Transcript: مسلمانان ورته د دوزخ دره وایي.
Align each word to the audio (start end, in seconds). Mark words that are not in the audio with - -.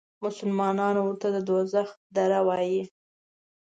مسلمانان 0.23 0.95
ورته 0.99 1.27
د 1.35 1.37
دوزخ 1.47 1.87
دره 2.15 2.39
وایي. 2.47 2.83